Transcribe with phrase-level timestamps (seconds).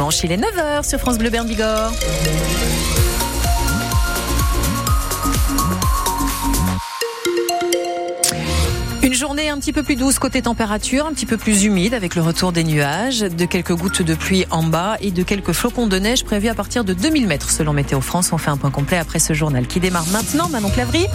[0.00, 0.24] dimanche.
[0.24, 1.46] Il est 9h sur France Bleu Bern.
[9.30, 12.20] Journée un petit peu plus douce côté température, un petit peu plus humide avec le
[12.20, 15.96] retour des nuages, de quelques gouttes de pluie en bas et de quelques flocons de
[16.00, 18.32] neige prévus à partir de 2000 mètres selon Météo France.
[18.32, 20.48] On fait un point complet après ce journal qui démarre maintenant.
[20.48, 21.06] Manon Clavry,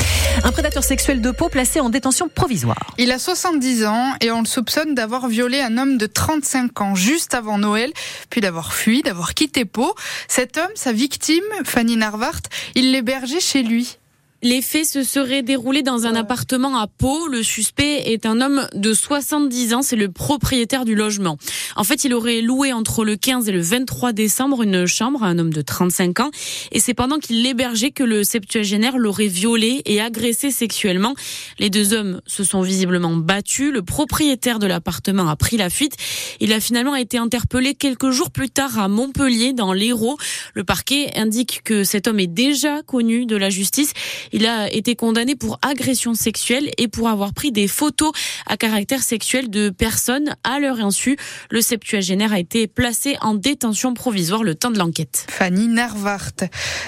[0.45, 2.93] un prédateur sexuel de peau placé en détention provisoire.
[2.97, 6.95] Il a 70 ans et on le soupçonne d'avoir violé un homme de 35 ans
[6.95, 7.91] juste avant Noël,
[8.29, 9.93] puis d'avoir fui, d'avoir quitté Pau.
[10.29, 12.43] Cet homme, sa victime, Fanny Narvart,
[12.75, 13.97] il l'hébergeait chez lui.
[14.43, 17.27] Les faits se seraient déroulés dans un appartement à Pau.
[17.29, 21.37] Le suspect est un homme de 70 ans, c'est le propriétaire du logement.
[21.75, 25.27] En fait, il aurait loué entre le 15 et le 23 décembre une chambre à
[25.27, 26.31] un homme de 35 ans
[26.71, 31.15] et c'est pendant qu'il l'hébergeait que le septuagénaire l'aurait violé et agressé sexuellement.
[31.57, 33.71] Les deux hommes se sont visiblement battus.
[33.71, 35.95] Le propriétaire de l'appartement a pris la fuite.
[36.39, 40.17] Il a finalement été interpellé quelques jours plus tard à Montpellier dans l'Hérault.
[40.53, 43.93] Le parquet indique que cet homme est déjà connu de la justice.
[44.35, 48.11] Il a été condamné pour agression sexuelle et pour avoir pris des photos
[48.45, 51.15] à caractère sexuel de personnes à leur insu.
[51.49, 55.25] Le septuagénaire a été placé en détention provisoire le temps de l'enquête.
[55.29, 56.33] Fanny Narvart.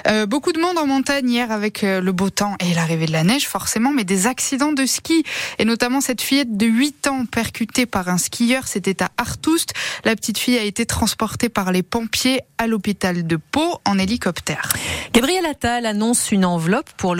[0.07, 3.13] Euh, beaucoup de monde en montagne hier avec euh, le beau temps et l'arrivée de
[3.13, 5.23] la neige forcément, mais des accidents de ski
[5.57, 9.71] et notamment cette fillette de 8 ans percutée par un skieur, c'était à Artoust.
[10.03, 14.73] La petite fille a été transportée par les pompiers à l'hôpital de Pau en hélicoptère.
[15.13, 17.15] Gabriel Attal annonce une enveloppe pour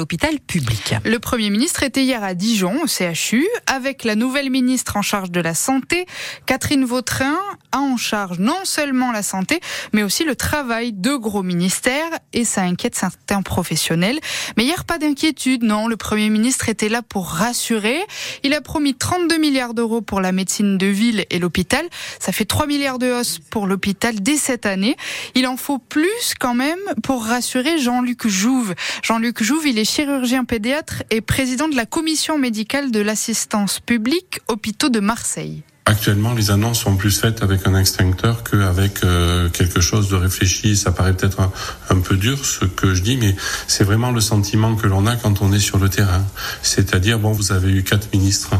[1.03, 5.31] Le Premier ministre était hier à Dijon, au CHU, avec la nouvelle ministre en charge
[5.31, 6.05] de la Santé,
[6.45, 7.37] Catherine Vautrin,
[7.71, 9.59] a en charge non seulement la santé,
[9.93, 14.19] mais aussi le travail, de gros ministères, et ça inquiète certains professionnels.
[14.55, 17.99] Mais hier, pas d'inquiétude, non, le Premier ministre était là pour rassurer.
[18.43, 21.85] Il a promis 32 milliards d'euros pour la médecine de ville et l'hôpital.
[22.19, 24.95] Ça fait 3 milliards de hausse pour l'hôpital dès cette année.
[25.35, 28.73] Il en faut plus quand même pour rassurer Jean-Luc Jouve.
[29.03, 34.41] Jean-Luc Jouve, il est chirurgien pédiatre et président de la commission médicale de l'assistance publique
[34.47, 35.63] hôpitaux de Marseille.
[35.87, 40.77] Actuellement, les annonces sont plus faites avec un extincteur qu'avec euh, quelque chose de réfléchi.
[40.77, 41.49] Ça paraît peut-être
[41.89, 43.35] un, peu dur ce que je dis, mais
[43.67, 46.23] c'est vraiment le sentiment que l'on a quand on est sur le terrain.
[46.61, 48.51] C'est-à-dire, bon, vous avez eu quatre ministres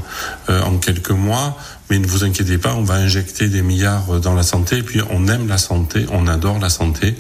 [0.50, 1.56] euh, en quelques mois,
[1.92, 4.78] mais ne vous inquiétez pas, on va injecter des milliards dans la santé.
[4.78, 7.16] Et puis, on aime la santé, on adore la santé.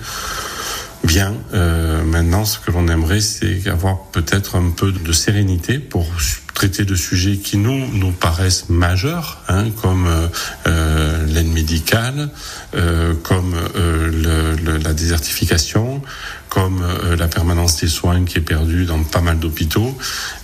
[1.07, 6.05] Bien, euh, maintenant ce que l'on aimerait c'est avoir peut-être un peu de sérénité pour
[6.53, 10.27] traiter de sujets qui nous nous paraissent majeurs, hein, comme euh,
[10.67, 12.29] euh l'aide médicale,
[12.75, 16.01] euh, comme euh, le, la désertification,
[16.49, 19.97] comme euh, la permanence des soins qui est perdue dans pas mal d'hôpitaux,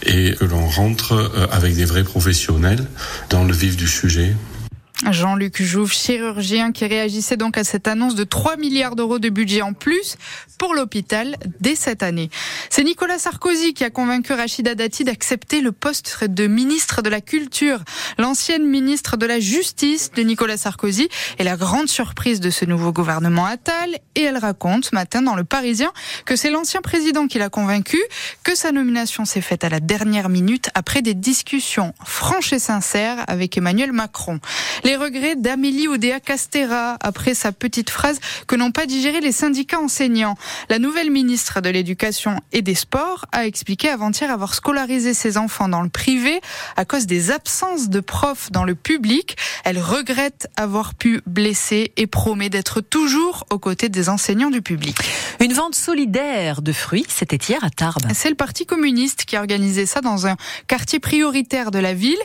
[0.04, 2.86] et que l'on rentre avec des vrais professionnels
[3.30, 4.34] dans le vif du sujet.
[5.12, 9.62] Jean-Luc Jouve, chirurgien, qui réagissait donc à cette annonce de 3 milliards d'euros de budget
[9.62, 10.18] en plus
[10.58, 12.30] pour l'hôpital dès cette année.
[12.70, 17.22] C'est Nicolas Sarkozy qui a convaincu Rachida Dati d'accepter le poste de ministre de la
[17.22, 17.80] Culture.
[18.18, 22.94] L'ancienne ministre de la Justice de Nicolas Sarkozy est la grande surprise de ce nouveau
[22.94, 25.92] gouvernement Attal et elle raconte ce matin dans Le Parisien
[26.26, 28.02] que c'est l'ancien président qui l'a convaincu,
[28.44, 33.24] que sa nomination s'est faite à la dernière minute après des discussions franches et sincères
[33.28, 34.40] avec Emmanuel Macron.
[34.96, 40.36] Regrets d'Amélie Oudéa Castera après sa petite phrase que n'ont pas digéré les syndicats enseignants.
[40.70, 45.70] La nouvelle ministre de l'Éducation et des Sports a expliqué avant-hier avoir scolarisé ses enfants
[45.70, 46.42] dans le privé
[46.76, 49.38] à cause des absences de profs dans le public.
[49.64, 54.98] Elle regrette avoir pu blesser et promet d'être toujours aux côtés des enseignants du public.
[55.40, 58.08] Une vente solidaire de fruits, c'était hier à Tarbes.
[58.14, 60.36] C'est le Parti communiste qui a organisé ça dans un
[60.68, 62.20] quartier prioritaire de la ville.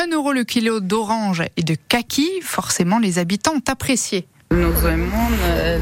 [0.00, 4.28] 1 euro le kilo d'orange et de kaki, forcément les habitants ont apprécié.
[4.50, 5.28] Nous aimons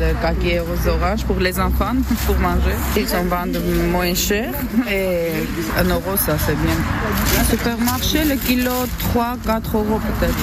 [0.01, 1.95] le kaki aux oranges pour les enfants,
[2.27, 2.75] pour manger.
[2.97, 3.59] Ils sont vendus
[3.91, 4.53] moins cher
[4.91, 5.29] et
[5.79, 7.45] un euro, ça c'est bien.
[7.49, 8.73] Supermarché, le kilo
[9.15, 10.35] 3-4 euros peut-être.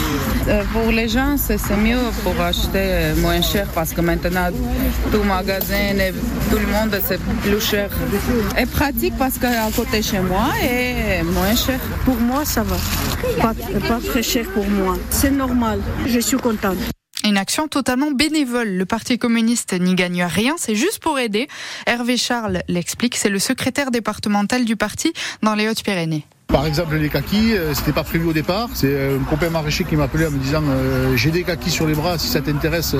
[0.47, 4.47] Euh, pour les gens, c'est mieux pour acheter moins cher parce que maintenant,
[5.11, 6.13] tout magasin et
[6.49, 7.89] tout le monde, c'est plus cher.
[8.57, 11.79] Et pratique parce qu'à côté chez moi, est moins cher.
[12.05, 12.77] Pour moi, ça va.
[13.41, 13.53] Pas,
[13.87, 14.95] pas très cher pour moi.
[15.09, 15.79] C'est normal.
[16.05, 16.77] Je suis contente.
[17.25, 18.69] Une action totalement bénévole.
[18.69, 21.47] Le Parti communiste n'y gagne rien, c'est juste pour aider.
[21.85, 26.25] Hervé Charles l'explique, c'est le secrétaire départemental du parti dans les Hautes-Pyrénées.
[26.53, 28.69] Par exemple, les kakis, euh, c'était pas prévu au départ.
[28.75, 30.61] C'est un copain maraîcher qui m'a appelé en me disant
[31.15, 32.95] j'ai des kakis sur les bras, si ça t'intéresse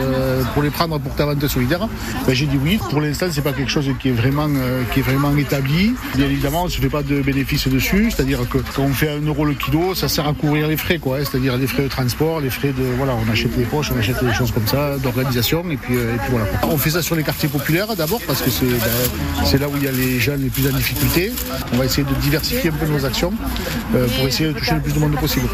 [0.54, 1.88] pour les prendre pour ta vente solidaire.
[2.26, 2.80] Ben, j'ai dit oui.
[2.90, 4.50] Pour l'instant, c'est pas quelque chose qui est vraiment
[4.92, 5.94] qui est vraiment établi.
[6.16, 9.10] Bien évidemment, on ne se fait pas de bénéfices dessus, c'est-à-dire que quand on fait
[9.10, 11.18] un euro le kilo, ça sert à couvrir les frais, quoi.
[11.18, 11.24] Hein.
[11.24, 14.24] c'est-à-dire les frais de transport, les frais de voilà, on achète les poches, on achète
[14.24, 16.48] des choses comme ça, d'organisation, et puis, et puis voilà.
[16.64, 19.84] On fait ça sur les quartiers populaires d'abord parce que c'est ben, là où il
[19.84, 21.32] y a les jeunes les plus en difficulté.
[21.72, 23.43] On va essayer de diversifier un peu nos actions euh,
[23.92, 25.48] pour essayer de toucher le plus de monde possible.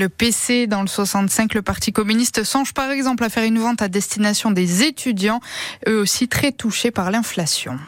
[0.00, 3.82] Le PC dans le 65, le Parti communiste songe par exemple à faire une vente
[3.82, 5.40] à destination des étudiants,
[5.86, 7.78] eux aussi très touchés par l'inflation.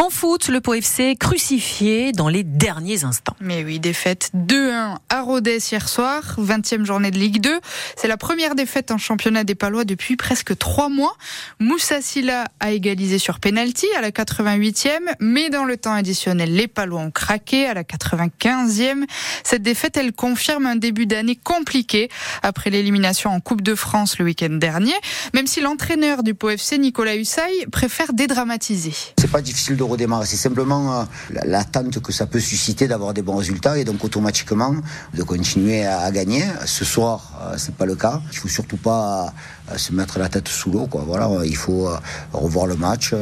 [0.00, 3.36] En foot, le Pau FC crucifié dans les derniers instants.
[3.40, 7.60] Mais oui, défaite 2-1 à Rodez hier soir, 20e journée de Ligue 2.
[7.96, 11.14] C'est la première défaite en championnat des Palois depuis presque trois mois.
[11.60, 16.68] Moussa Silla a égalisé sur penalty à la 88e, mais dans le temps additionnel, les
[16.68, 19.04] Palois ont craqué à la 95e.
[19.44, 22.08] Cette défaite, elle confirme un début d'année compliqué
[22.42, 24.94] après l'élimination en Coupe de France le week-end dernier,
[25.34, 28.94] même si l'entraîneur du Pau FC, Nicolas Hussaï, préfère dédramatiser.
[29.18, 31.04] C'est pas difficile de redémarrer, c'est simplement euh,
[31.44, 34.74] l'attente que ça peut susciter d'avoir des bons résultats et donc automatiquement
[35.14, 36.44] de continuer à gagner.
[36.66, 38.20] Ce soir, c'est pas le cas.
[38.32, 39.32] Il faut surtout pas
[39.70, 40.86] euh, se mettre la tête sous l'eau.
[40.86, 41.04] Quoi.
[41.06, 41.88] Voilà, il faut
[42.32, 43.14] revoir le match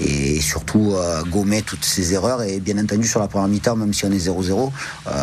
[0.00, 0.94] et surtout
[1.30, 2.42] gommer toutes ces erreurs.
[2.42, 4.70] Et bien entendu, sur la première mi-temps, même si on est 0-0,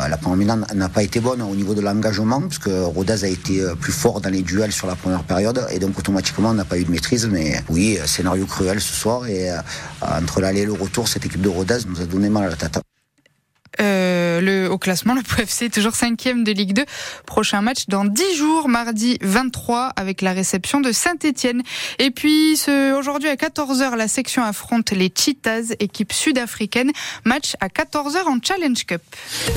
[0.10, 3.28] la première mi-temps n'a pas été bonne au niveau de l'engagement, parce que Rodez a
[3.28, 6.66] été plus fort dans les duels sur la première période, et donc automatiquement, on n'a
[6.66, 7.28] pas eu de maîtrise.
[7.28, 9.52] Mais oui, scénario cruel ce soir, et
[10.02, 12.56] entre l'aller et le retour, cette équipe de Rodez nous a donné mal à la
[12.56, 12.93] tête.
[14.74, 16.84] Au classement, le PFC est toujours cinquième de Ligue 2.
[17.28, 21.62] Prochain match dans 10 jours, mardi 23, avec la réception de Saint-Etienne.
[22.00, 22.60] Et puis,
[22.98, 26.92] aujourd'hui à 14h, la section affronte les Cheetahs, équipe sud-africaine.
[27.24, 29.04] Match à 14h en Challenge Cup.